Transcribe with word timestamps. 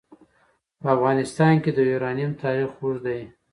په 0.81 0.87
افغانستان 0.95 1.53
کې 1.63 1.71
د 1.73 1.79
یورانیم 1.91 2.31
تاریخ 2.43 2.69
اوږد 2.81 3.01
دی. 3.05 3.21